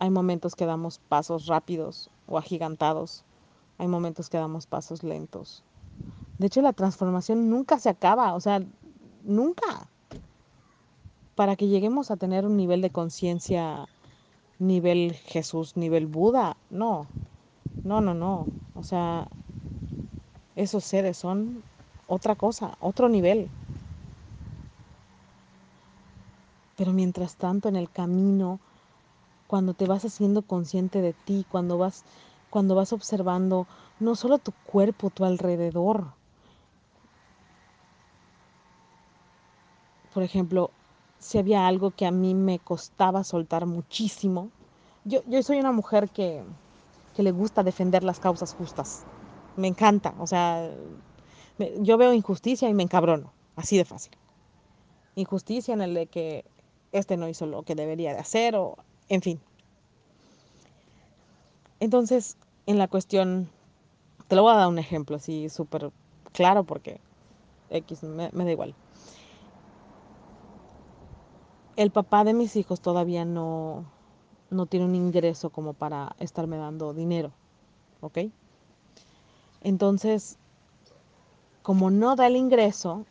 Hay 0.00 0.10
momentos 0.10 0.54
que 0.54 0.64
damos 0.64 0.98
pasos 0.98 1.46
rápidos 1.46 2.10
o 2.26 2.38
agigantados. 2.38 3.22
Hay 3.78 3.86
momentos 3.86 4.28
que 4.30 4.38
damos 4.38 4.66
pasos 4.66 5.02
lentos. 5.02 5.62
De 6.38 6.46
hecho, 6.46 6.62
la 6.62 6.72
transformación 6.72 7.50
nunca 7.50 7.78
se 7.78 7.90
acaba, 7.90 8.34
o 8.34 8.40
sea, 8.40 8.62
nunca. 9.22 9.90
Para 11.34 11.56
que 11.56 11.68
lleguemos 11.68 12.10
a 12.10 12.16
tener 12.18 12.44
un 12.44 12.56
nivel 12.56 12.82
de 12.82 12.90
conciencia, 12.90 13.88
nivel 14.58 15.14
Jesús, 15.14 15.76
nivel 15.76 16.06
Buda, 16.06 16.58
no, 16.70 17.10
no, 17.84 18.00
no, 18.02 18.14
no. 18.14 18.52
O 18.74 18.82
sea, 18.84 19.28
esos 20.54 20.84
seres 20.84 21.16
son 21.16 21.64
otra 22.06 22.36
cosa, 22.36 22.74
otro 22.80 23.08
nivel. 23.08 23.50
Pero 26.76 26.94
mientras 26.94 27.36
tanto, 27.36 27.68
en 27.68 27.76
el 27.76 27.90
camino, 27.90 28.62
cuando 29.48 29.74
te 29.74 29.86
vas 29.86 30.04
haciendo 30.04 30.42
consciente 30.46 31.02
de 31.02 31.14
ti, 31.14 31.46
cuando 31.48 31.78
vas, 31.78 32.04
cuando 32.50 32.74
vas 32.76 32.92
observando 32.92 33.68
no 33.98 34.16
solo 34.16 34.40
tu 34.40 34.52
cuerpo, 34.64 35.10
tu 35.10 35.24
alrededor. 35.24 36.17
Por 40.18 40.24
ejemplo, 40.24 40.72
si 41.20 41.38
había 41.38 41.68
algo 41.68 41.92
que 41.92 42.04
a 42.04 42.10
mí 42.10 42.34
me 42.34 42.58
costaba 42.58 43.22
soltar 43.22 43.66
muchísimo, 43.66 44.50
yo, 45.04 45.22
soy 45.44 45.60
una 45.60 45.70
mujer 45.70 46.08
que, 46.08 46.42
le 47.16 47.30
gusta 47.30 47.62
defender 47.62 48.02
las 48.02 48.18
causas 48.18 48.52
justas. 48.52 49.04
Me 49.54 49.68
encanta, 49.68 50.16
o 50.18 50.26
sea, 50.26 50.68
yo 51.78 51.96
veo 51.98 52.12
injusticia 52.12 52.68
y 52.68 52.74
me 52.74 52.82
encabrono, 52.82 53.30
así 53.54 53.76
de 53.76 53.84
fácil. 53.84 54.10
Injusticia 55.14 55.72
en 55.72 55.82
el 55.82 55.94
de 55.94 56.06
que 56.06 56.44
este 56.90 57.16
no 57.16 57.28
hizo 57.28 57.46
lo 57.46 57.62
que 57.62 57.76
debería 57.76 58.12
de 58.12 58.18
hacer 58.18 58.56
o, 58.56 58.76
en 59.08 59.22
fin. 59.22 59.40
Entonces, 61.78 62.36
en 62.66 62.76
la 62.76 62.88
cuestión, 62.88 63.48
te 64.26 64.34
lo 64.34 64.42
voy 64.42 64.52
a 64.54 64.56
dar 64.56 64.66
un 64.66 64.80
ejemplo 64.80 65.14
así 65.14 65.48
súper 65.48 65.92
claro 66.32 66.64
porque 66.64 66.98
X 67.70 68.02
me 68.02 68.30
da 68.32 68.50
igual. 68.50 68.74
El 71.78 71.92
papá 71.92 72.24
de 72.24 72.34
mis 72.34 72.56
hijos 72.56 72.80
todavía 72.80 73.24
no, 73.24 73.84
no 74.50 74.66
tiene 74.66 74.84
un 74.84 74.96
ingreso 74.96 75.50
como 75.50 75.74
para 75.74 76.16
estarme 76.18 76.56
dando 76.56 76.92
dinero, 76.92 77.30
¿ok? 78.00 78.18
Entonces, 79.60 80.38
como 81.62 81.92
no 81.92 82.16
da 82.16 82.26
el 82.26 82.34
ingreso, 82.34 83.06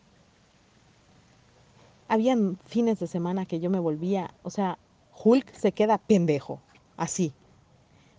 habían 2.10 2.60
fines 2.65 2.99
de 2.99 3.08
semana 3.08 3.45
que 3.45 3.62
yo 3.62 3.69
me 3.69 3.80
volvía, 3.80 4.34
o 4.43 4.49
sea, 4.49 4.77
Hulk 5.23 5.53
se 5.53 5.71
queda 5.71 5.97
pendejo, 5.97 6.60
así. 6.97 7.32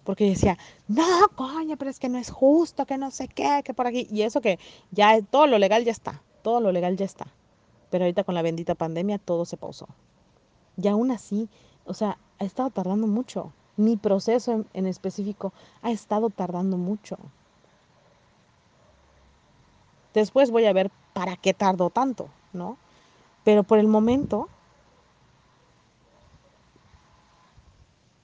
Porque 0.02 0.30
decía, 0.30 0.56
no, 0.86 1.28
coño, 1.34 1.76
pero 1.76 1.90
es 1.90 1.98
que 1.98 2.08
no 2.08 2.16
es 2.16 2.30
justo, 2.30 2.86
que 2.86 2.96
no 2.96 3.10
sé 3.10 3.28
qué, 3.28 3.60
que 3.62 3.74
por 3.74 3.86
aquí. 3.86 4.08
Y 4.10 4.22
eso 4.22 4.40
que 4.40 4.58
ya 4.92 5.20
todo 5.20 5.46
lo 5.46 5.58
legal 5.58 5.84
ya 5.84 5.92
está, 5.92 6.22
todo 6.40 6.62
lo 6.62 6.72
legal 6.72 6.96
ya 6.96 7.04
está. 7.04 7.26
Pero 7.90 8.04
ahorita 8.04 8.24
con 8.24 8.34
la 8.34 8.40
bendita 8.40 8.74
pandemia 8.74 9.18
todo 9.18 9.44
se 9.44 9.58
pausó. 9.58 9.86
Y 10.80 10.88
aún 10.88 11.10
así, 11.10 11.48
o 11.84 11.94
sea, 11.94 12.18
ha 12.38 12.44
estado 12.44 12.70
tardando 12.70 13.06
mucho. 13.06 13.52
Mi 13.76 13.96
proceso 13.96 14.52
en, 14.52 14.66
en 14.74 14.86
específico 14.86 15.52
ha 15.82 15.90
estado 15.90 16.30
tardando 16.30 16.76
mucho. 16.76 17.18
Después 20.14 20.50
voy 20.50 20.66
a 20.66 20.72
ver 20.72 20.90
para 21.12 21.36
qué 21.36 21.52
tardó 21.52 21.90
tanto, 21.90 22.28
¿no? 22.52 22.76
Pero 23.44 23.62
por 23.64 23.78
el 23.78 23.88
momento 23.88 24.48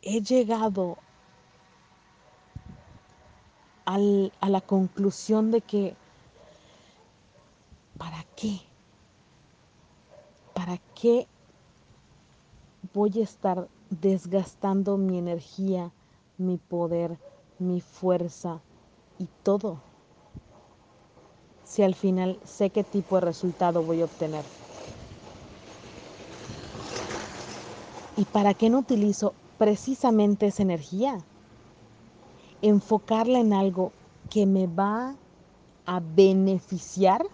he 0.03 0.21
llegado 0.21 0.99
al, 3.85 4.33
a 4.41 4.49
la 4.49 4.61
conclusión 4.61 5.51
de 5.51 5.61
que, 5.61 5.97
¿para 7.99 8.25
qué? 8.37 8.61
¿Para 10.53 10.79
qué 10.95 11.27
voy 12.95 13.13
a 13.19 13.25
estar 13.25 13.69
desgastando 13.91 14.97
mi 14.97 15.19
energía, 15.19 15.91
mi 16.39 16.57
poder, 16.57 17.19
mi 17.59 17.81
fuerza 17.81 18.61
y 19.19 19.27
todo? 19.43 19.79
Si 21.65 21.83
al 21.83 21.97
final 21.97 22.39
sé 22.45 22.71
qué 22.71 22.85
tipo 22.85 23.17
de 23.17 23.23
resultado 23.23 23.83
voy 23.83 24.01
a 24.01 24.05
obtener. 24.05 24.45
¿Y 28.17 28.25
para 28.27 28.55
qué 28.55 28.71
no 28.71 28.79
utilizo 28.79 29.35
precisamente 29.59 30.47
esa 30.47 30.63
energía? 30.63 31.19
Enfocarla 32.63 33.41
en 33.41 33.53
algo 33.53 33.91
que 34.31 34.47
me 34.47 34.69
va 34.69 35.17
a 35.85 36.01
beneficiar. 36.01 37.27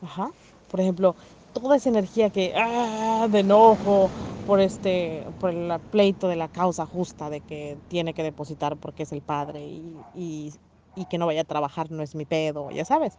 Ajá. 0.00 0.30
Por 0.70 0.80
ejemplo, 0.80 1.16
toda 1.60 1.76
esa 1.76 1.88
energía 1.88 2.30
que 2.30 2.54
ah, 2.56 3.28
de 3.30 3.40
enojo 3.40 4.10
por 4.46 4.60
este 4.60 5.24
por 5.40 5.50
el 5.50 5.72
pleito 5.90 6.28
de 6.28 6.36
la 6.36 6.48
causa 6.48 6.86
justa 6.86 7.30
de 7.30 7.40
que 7.40 7.76
tiene 7.88 8.14
que 8.14 8.22
depositar 8.22 8.76
porque 8.76 9.02
es 9.02 9.12
el 9.12 9.22
padre 9.22 9.64
y, 9.64 10.52
y, 10.94 11.04
que 11.10 11.18
no 11.18 11.26
vaya 11.26 11.42
a 11.42 11.44
trabajar 11.44 11.90
no 11.90 12.02
es 12.02 12.14
mi 12.14 12.24
pedo, 12.24 12.70
ya 12.70 12.84
sabes. 12.84 13.18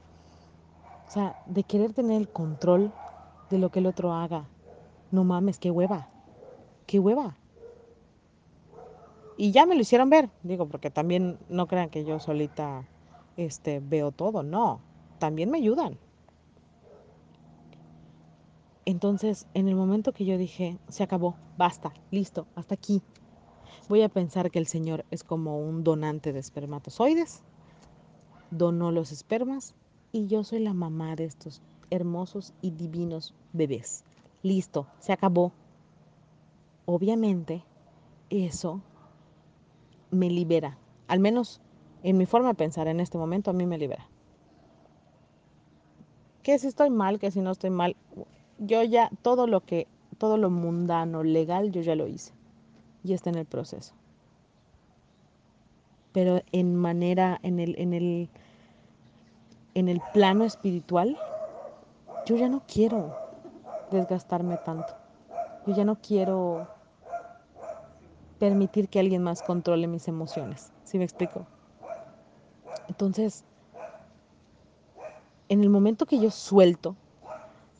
O 1.07 1.11
sea, 1.11 1.35
de 1.45 1.63
querer 1.63 1.93
tener 1.93 2.17
el 2.19 2.27
control 2.27 2.91
de 3.49 3.59
lo 3.59 3.69
que 3.69 3.79
el 3.79 3.85
otro 3.85 4.13
haga. 4.13 4.45
No 5.11 5.23
mames, 5.23 5.59
qué 5.59 5.71
hueva. 5.71 6.07
Qué 6.85 6.99
hueva. 6.99 7.35
Y 9.37 9.51
ya 9.51 9.65
me 9.65 9.75
lo 9.75 9.81
hicieron 9.81 10.09
ver, 10.09 10.29
digo, 10.41 10.67
porque 10.67 10.89
también 10.89 11.37
no 11.49 11.67
crean 11.67 11.89
que 11.89 12.03
yo 12.03 12.19
solita 12.19 12.83
este 13.37 13.79
veo 13.79 14.11
todo, 14.11 14.41
no. 14.41 14.81
También 15.19 15.51
me 15.51 15.59
ayudan. 15.59 15.97
Entonces, 18.87 19.47
en 19.53 19.67
el 19.67 19.75
momento 19.75 20.13
que 20.13 20.23
yo 20.23 20.37
dije, 20.37 20.79
se 20.87 21.03
acabó, 21.03 21.35
basta, 21.57 21.91
listo, 22.09 22.47
hasta 22.55 22.75
aquí, 22.75 23.01
voy 23.89 24.01
a 24.01 24.07
pensar 24.07 24.49
que 24.49 24.59
el 24.59 24.67
Señor 24.67 25.03
es 25.11 25.25
como 25.25 25.59
un 25.59 25.83
donante 25.83 26.31
de 26.31 26.39
espermatozoides, 26.39 27.43
donó 28.49 28.93
los 28.93 29.11
espermas 29.11 29.75
y 30.13 30.27
yo 30.27 30.45
soy 30.45 30.59
la 30.59 30.73
mamá 30.73 31.17
de 31.17 31.25
estos 31.25 31.61
hermosos 31.89 32.53
y 32.61 32.71
divinos 32.71 33.35
bebés. 33.51 34.05
Listo, 34.41 34.87
se 34.99 35.11
acabó. 35.11 35.51
Obviamente, 36.85 37.65
eso 38.29 38.79
me 40.11 40.29
libera, 40.29 40.77
al 41.09 41.19
menos 41.19 41.59
en 42.03 42.17
mi 42.17 42.25
forma 42.25 42.47
de 42.47 42.55
pensar 42.55 42.87
en 42.87 43.01
este 43.01 43.17
momento, 43.17 43.51
a 43.51 43.53
mí 43.53 43.65
me 43.65 43.77
libera. 43.77 44.07
Que 46.41 46.57
si 46.57 46.67
estoy 46.67 46.89
mal, 46.89 47.19
que 47.19 47.31
si 47.31 47.41
no 47.41 47.51
estoy 47.51 47.69
mal, 47.69 47.97
yo 48.59 48.83
ya 48.83 49.09
todo 49.21 49.47
lo 49.47 49.61
que, 49.61 49.87
todo 50.17 50.37
lo 50.37 50.49
mundano, 50.49 51.23
legal, 51.23 51.71
yo 51.71 51.81
ya 51.81 51.95
lo 51.95 52.07
hice. 52.07 52.33
Y 53.03 53.13
está 53.13 53.29
en 53.29 53.37
el 53.37 53.45
proceso. 53.45 53.93
Pero 56.13 56.41
en 56.51 56.75
manera, 56.75 57.39
en 57.43 57.59
el, 57.59 57.79
en 57.79 57.93
el, 57.93 58.29
en 59.75 59.87
el 59.87 60.01
plano 60.13 60.43
espiritual, 60.43 61.17
yo 62.25 62.35
ya 62.35 62.49
no 62.49 62.63
quiero 62.67 63.15
desgastarme 63.91 64.57
tanto. 64.57 64.93
Yo 65.65 65.73
ya 65.75 65.85
no 65.85 65.97
quiero 66.01 66.67
permitir 68.39 68.89
que 68.89 68.99
alguien 68.99 69.23
más 69.23 69.41
controle 69.41 69.87
mis 69.87 70.07
emociones. 70.07 70.71
¿Sí 70.83 70.97
me 70.97 71.03
explico? 71.03 71.45
Entonces, 72.87 73.43
en 75.49 75.61
el 75.61 75.69
momento 75.69 76.05
que 76.05 76.19
yo 76.19 76.31
suelto, 76.31 76.95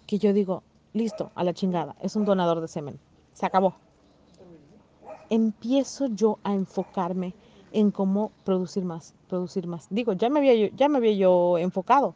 que 0.06 0.20
yo 0.20 0.34
digo, 0.34 0.64
listo, 0.98 1.32
a 1.36 1.44
la 1.44 1.54
chingada, 1.54 1.96
es 2.02 2.16
un 2.16 2.26
donador 2.26 2.62
de 2.62 2.68
semen, 2.68 3.00
se 3.34 3.46
acabó. 3.46 3.76
Empiezo 5.30 6.08
yo 6.08 6.40
a 6.44 6.54
enfocarme 6.54 7.34
en 7.72 7.92
cómo 7.92 8.32
producir 8.44 8.84
más, 8.84 9.14
producir 9.30 9.68
más. 9.68 9.88
Digo, 9.90 10.14
ya 10.14 10.30
me 10.30 10.40
había 10.40 10.56
yo, 10.56 10.68
ya 10.76 10.90
me 10.90 10.98
había 10.98 11.14
yo 11.14 11.58
enfocado, 11.58 12.16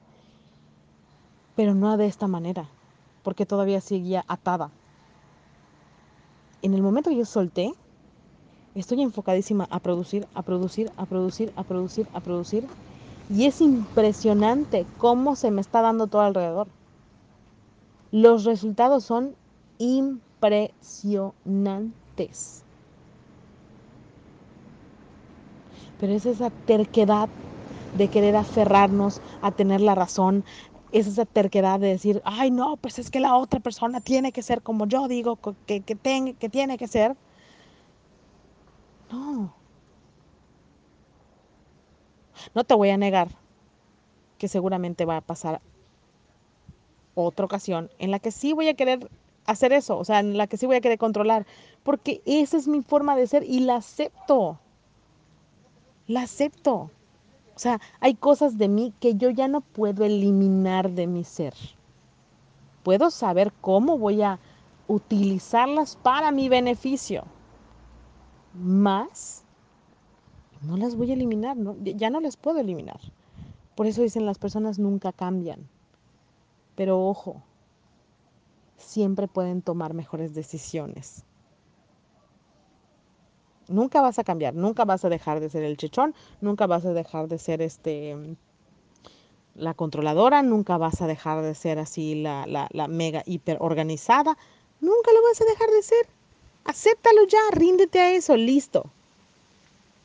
pero 1.55 1.73
no 1.73 1.95
de 1.97 2.07
esta 2.07 2.27
manera, 2.27 2.67
porque 3.23 3.45
todavía 3.45 3.81
seguía 3.81 4.23
atada. 4.27 4.71
En 6.61 6.73
el 6.73 6.81
momento 6.81 7.09
que 7.09 7.17
yo 7.17 7.25
solté, 7.25 7.73
estoy 8.75 9.01
enfocadísima 9.01 9.67
a 9.69 9.79
producir, 9.79 10.27
a 10.33 10.41
producir, 10.41 10.91
a 10.95 11.05
producir, 11.05 11.51
a 11.55 11.63
producir, 11.63 12.07
a 12.13 12.19
producir. 12.19 12.67
Y 13.29 13.45
es 13.45 13.61
impresionante 13.61 14.85
cómo 14.97 15.35
se 15.35 15.51
me 15.51 15.61
está 15.61 15.81
dando 15.81 16.07
todo 16.07 16.21
alrededor. 16.21 16.67
Los 18.11 18.43
resultados 18.43 19.05
son 19.05 19.35
impresionantes. 19.77 22.63
Pero 25.99 26.13
es 26.13 26.25
esa 26.25 26.49
terquedad 26.49 27.29
de 27.97 28.07
querer 28.07 28.35
aferrarnos 28.35 29.21
a 29.41 29.51
tener 29.51 29.81
la 29.81 29.95
razón, 29.95 30.43
es 30.91 31.07
esa 31.07 31.25
terquedad 31.25 31.79
de 31.79 31.87
decir, 31.87 32.21
ay 32.25 32.51
no, 32.51 32.77
pues 32.77 32.99
es 32.99 33.09
que 33.09 33.19
la 33.19 33.35
otra 33.35 33.59
persona 33.59 34.01
tiene 34.01 34.31
que 34.31 34.41
ser 34.41 34.61
como 34.61 34.87
yo 34.87 35.07
digo 35.07 35.37
que, 35.65 35.81
que, 35.81 35.95
tiene 35.95 36.77
que 36.77 36.87
ser. 36.87 37.15
No. 39.11 39.53
No 42.53 42.63
te 42.63 42.73
voy 42.73 42.89
a 42.89 42.97
negar 42.97 43.29
que 44.37 44.47
seguramente 44.47 45.05
va 45.05 45.17
a 45.17 45.21
pasar 45.21 45.61
otra 47.15 47.45
ocasión 47.45 47.89
en 47.99 48.11
la 48.11 48.19
que 48.19 48.31
sí 48.31 48.53
voy 48.53 48.67
a 48.67 48.73
querer 48.73 49.09
hacer 49.45 49.73
eso, 49.73 49.97
o 49.97 50.05
sea, 50.05 50.19
en 50.19 50.37
la 50.37 50.47
que 50.47 50.57
sí 50.57 50.65
voy 50.65 50.75
a 50.75 50.81
querer 50.81 50.97
controlar, 50.97 51.45
porque 51.83 52.21
esa 52.25 52.57
es 52.57 52.67
mi 52.67 52.81
forma 52.81 53.15
de 53.15 53.27
ser 53.27 53.43
y 53.43 53.61
la 53.61 53.77
acepto. 53.77 54.59
La 56.07 56.23
acepto. 56.23 56.91
O 57.55 57.59
sea, 57.59 57.79
hay 57.99 58.15
cosas 58.15 58.57
de 58.57 58.67
mí 58.67 58.93
que 58.99 59.15
yo 59.15 59.29
ya 59.29 59.47
no 59.47 59.61
puedo 59.61 60.03
eliminar 60.05 60.91
de 60.91 61.07
mi 61.07 61.23
ser. 61.23 61.53
Puedo 62.83 63.11
saber 63.11 63.51
cómo 63.61 63.97
voy 63.97 64.21
a 64.21 64.39
utilizarlas 64.87 65.95
para 65.95 66.31
mi 66.31 66.49
beneficio. 66.49 67.23
Más, 68.53 69.43
no 70.61 70.77
las 70.77 70.95
voy 70.95 71.11
a 71.11 71.13
eliminar, 71.13 71.55
¿no? 71.55 71.75
ya 71.81 72.09
no 72.09 72.19
las 72.19 72.37
puedo 72.37 72.59
eliminar. 72.59 72.99
Por 73.75 73.87
eso 73.87 74.01
dicen 74.01 74.25
las 74.25 74.37
personas 74.37 74.79
nunca 74.79 75.11
cambian. 75.11 75.67
Pero 76.81 76.99
ojo, 76.99 77.43
siempre 78.75 79.27
pueden 79.27 79.61
tomar 79.61 79.93
mejores 79.93 80.33
decisiones. 80.33 81.23
Nunca 83.67 84.01
vas 84.01 84.17
a 84.17 84.23
cambiar, 84.23 84.55
nunca 84.55 84.83
vas 84.83 85.05
a 85.05 85.09
dejar 85.09 85.41
de 85.41 85.51
ser 85.51 85.61
el 85.61 85.77
chechón, 85.77 86.15
nunca 86.41 86.65
vas 86.65 86.83
a 86.83 86.93
dejar 86.93 87.27
de 87.27 87.37
ser 87.37 87.61
este 87.61 88.35
la 89.53 89.75
controladora, 89.75 90.41
nunca 90.41 90.77
vas 90.77 91.03
a 91.03 91.05
dejar 91.05 91.43
de 91.43 91.53
ser 91.53 91.77
así 91.77 92.15
la, 92.15 92.47
la 92.47 92.87
mega 92.87 93.21
hiper 93.27 93.57
organizada, 93.59 94.35
nunca 94.79 95.11
lo 95.13 95.21
vas 95.21 95.39
a 95.39 95.45
dejar 95.45 95.69
de 95.69 95.83
ser. 95.83 96.07
Acéptalo 96.65 97.27
ya, 97.27 97.41
ríndete 97.51 97.99
a 97.99 98.11
eso, 98.13 98.35
listo. 98.35 98.89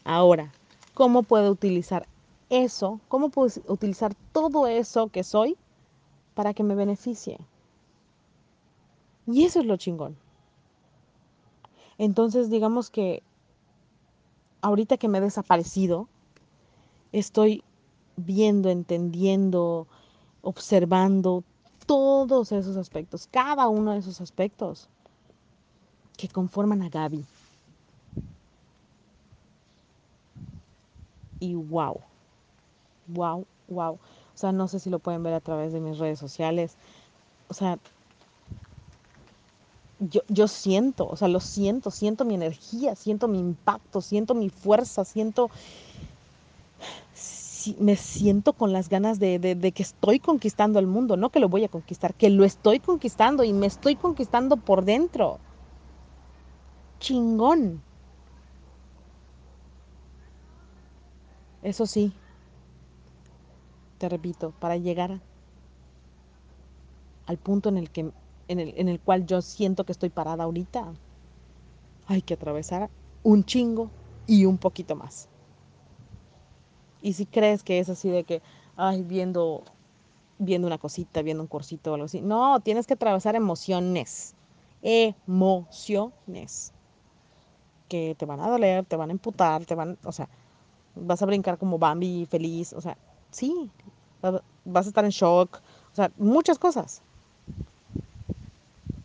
Ahora, 0.04 0.52
¿cómo 0.92 1.22
puedo 1.22 1.50
utilizar 1.50 2.06
eso? 2.50 3.00
¿Cómo 3.08 3.30
puedo 3.30 3.62
utilizar 3.66 4.14
todo 4.34 4.66
eso 4.66 5.08
que 5.08 5.24
soy 5.24 5.56
para 6.36 6.52
que 6.54 6.62
me 6.62 6.76
beneficie? 6.76 7.38
Y 9.26 9.44
eso 9.44 9.60
es 9.60 9.66
lo 9.66 9.76
chingón. 9.76 10.14
Entonces, 11.98 12.50
digamos 12.50 12.90
que 12.90 13.22
ahorita 14.60 14.98
que 14.98 15.08
me 15.08 15.18
he 15.18 15.22
desaparecido, 15.22 16.08
estoy 17.12 17.64
viendo, 18.16 18.68
entendiendo, 18.68 19.86
observando 20.42 21.42
todos 21.86 22.52
esos 22.52 22.76
aspectos, 22.76 23.28
cada 23.30 23.68
uno 23.68 23.92
de 23.92 23.98
esos 23.98 24.20
aspectos 24.20 24.88
que 26.18 26.28
conforman 26.28 26.82
a 26.82 26.90
Gaby. 26.90 27.24
Y 31.40 31.54
wow, 31.54 32.00
wow, 33.08 33.46
wow. 33.68 33.98
O 34.36 34.38
sea, 34.38 34.52
no 34.52 34.68
sé 34.68 34.80
si 34.80 34.90
lo 34.90 34.98
pueden 34.98 35.22
ver 35.22 35.32
a 35.32 35.40
través 35.40 35.72
de 35.72 35.80
mis 35.80 35.98
redes 35.98 36.18
sociales. 36.18 36.76
O 37.48 37.54
sea, 37.54 37.78
yo, 39.98 40.20
yo 40.28 40.46
siento, 40.46 41.08
o 41.08 41.16
sea, 41.16 41.28
lo 41.28 41.40
siento, 41.40 41.90
siento 41.90 42.26
mi 42.26 42.34
energía, 42.34 42.94
siento 42.96 43.28
mi 43.28 43.38
impacto, 43.38 44.02
siento 44.02 44.34
mi 44.34 44.50
fuerza, 44.50 45.06
siento, 45.06 45.48
me 47.78 47.96
siento 47.96 48.52
con 48.52 48.74
las 48.74 48.90
ganas 48.90 49.18
de, 49.18 49.38
de, 49.38 49.54
de, 49.54 49.72
que 49.72 49.82
estoy 49.82 50.20
conquistando 50.20 50.78
el 50.78 50.86
mundo, 50.86 51.16
no 51.16 51.30
que 51.30 51.40
lo 51.40 51.48
voy 51.48 51.64
a 51.64 51.68
conquistar, 51.68 52.14
que 52.14 52.28
lo 52.28 52.44
estoy 52.44 52.80
conquistando 52.80 53.42
y 53.42 53.54
me 53.54 53.66
estoy 53.66 53.96
conquistando 53.96 54.58
por 54.58 54.84
dentro. 54.84 55.38
Chingón. 57.00 57.80
Eso 61.62 61.86
sí, 61.86 62.12
te 63.98 64.08
repito, 64.08 64.52
para 64.58 64.76
llegar 64.76 65.20
al 67.26 67.38
punto 67.38 67.68
en 67.68 67.78
el 67.78 67.90
que 67.90 68.10
en 68.48 68.60
el, 68.60 68.74
en 68.76 68.88
el 68.88 69.00
cual 69.00 69.26
yo 69.26 69.42
siento 69.42 69.84
que 69.84 69.92
estoy 69.92 70.10
parada 70.10 70.44
ahorita, 70.44 70.92
hay 72.06 72.22
que 72.22 72.34
atravesar 72.34 72.90
un 73.22 73.44
chingo 73.44 73.90
y 74.26 74.44
un 74.44 74.58
poquito 74.58 74.94
más. 74.94 75.28
Y 77.02 77.14
si 77.14 77.26
crees 77.26 77.62
que 77.62 77.78
es 77.78 77.88
así 77.88 78.08
de 78.08 78.24
que, 78.24 78.42
ay, 78.76 79.02
viendo, 79.02 79.62
viendo 80.38 80.66
una 80.66 80.78
cosita, 80.78 81.22
viendo 81.22 81.42
un 81.42 81.48
cursito 81.48 81.90
o 81.90 81.94
algo 81.94 82.06
así, 82.06 82.20
no, 82.20 82.60
tienes 82.60 82.86
que 82.86 82.94
atravesar 82.94 83.34
emociones, 83.34 84.34
emociones, 84.82 86.72
que 87.88 88.14
te 88.16 88.26
van 88.26 88.40
a 88.40 88.48
doler, 88.48 88.84
te 88.84 88.96
van 88.96 89.10
a 89.10 89.12
emputar, 89.12 89.64
te 89.64 89.74
van, 89.74 89.98
o 90.04 90.12
sea, 90.12 90.28
vas 90.94 91.22
a 91.22 91.26
brincar 91.26 91.58
como 91.58 91.78
Bambi 91.78 92.26
feliz, 92.26 92.72
o 92.72 92.80
sea, 92.80 92.96
sí, 93.30 93.70
vas 94.64 94.86
a 94.86 94.88
estar 94.88 95.04
en 95.04 95.10
shock, 95.10 95.60
o 95.92 95.94
sea, 95.94 96.10
muchas 96.16 96.58
cosas. 96.58 97.02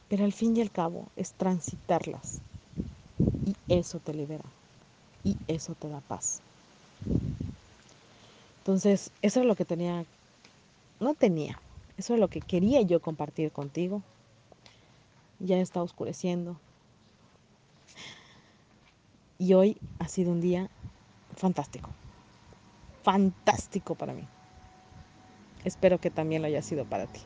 Pero 0.09 0.25
al 0.25 0.33
fin 0.33 0.55
y 0.57 0.61
al 0.61 0.71
cabo 0.71 1.11
es 1.15 1.33
transitarlas. 1.33 2.41
Y 3.45 3.55
eso 3.69 3.99
te 3.99 4.13
libera. 4.13 4.43
Y 5.23 5.37
eso 5.47 5.75
te 5.75 5.87
da 5.87 6.01
paz. 6.01 6.41
Entonces, 8.59 9.11
eso 9.21 9.39
es 9.39 9.45
lo 9.45 9.55
que 9.55 9.65
tenía, 9.65 10.05
no 10.99 11.15
tenía, 11.15 11.59
eso 11.97 12.13
es 12.13 12.19
lo 12.19 12.27
que 12.29 12.41
quería 12.41 12.81
yo 12.81 13.01
compartir 13.01 13.51
contigo. 13.51 14.03
Ya 15.39 15.57
está 15.57 15.81
oscureciendo. 15.81 16.59
Y 19.39 19.53
hoy 19.55 19.81
ha 19.97 20.07
sido 20.07 20.31
un 20.31 20.41
día 20.41 20.69
fantástico. 21.35 22.00
Fantástico 23.03 23.95
para 23.95 24.13
mí. 24.13 24.27
Espero 25.63 25.99
que 25.99 26.09
también 26.09 26.41
lo 26.41 26.47
haya 26.47 26.61
sido 26.61 26.85
para 26.85 27.05
ti. 27.07 27.21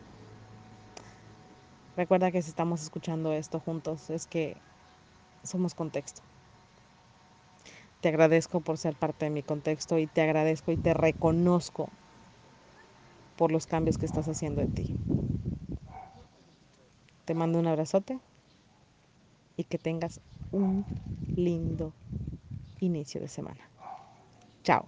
Recuerda 1.96 2.32
que 2.32 2.42
si 2.42 2.50
estamos 2.50 2.82
escuchando 2.82 3.32
esto 3.32 3.60
juntos 3.60 4.10
es 4.10 4.28
que 4.28 4.58
somos 5.44 5.74
contexto. 5.74 6.22
Te 8.02 8.10
agradezco 8.10 8.60
por 8.60 8.78
ser 8.78 8.96
parte 8.96 9.26
de 9.26 9.32
mi 9.32 9.44
contexto 9.44 9.98
y 9.98 10.08
te 10.08 10.22
agradezco 10.22 10.72
y 10.72 10.78
te 10.78 10.94
reconozco 10.94 11.90
por 13.38 13.52
los 13.52 13.66
cambios 13.66 13.98
que 13.98 14.06
estás 14.06 14.28
haciendo 14.28 14.62
en 14.62 14.72
ti. 14.72 14.96
Te 17.26 17.34
mando 17.34 17.58
un 17.60 17.68
abrazote 17.68 18.20
y 19.58 19.64
que 19.64 19.78
tengas 19.78 20.20
un 20.52 20.86
lindo 21.36 21.94
inicio 22.80 23.22
de 23.22 23.28
semana. 23.28 23.70
Chao. 24.64 24.86